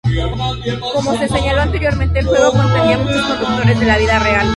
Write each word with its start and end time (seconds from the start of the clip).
Como 0.95 1.15
se 1.15 1.27
señaló 1.27 1.61
anteriormente, 1.61 2.17
el 2.21 2.25
juego 2.25 2.53
contenía 2.53 2.97
muchos 2.97 3.21
conductores 3.35 3.79
de 3.79 3.85
la 3.85 3.97
vida 3.99 4.17
real. 4.17 4.47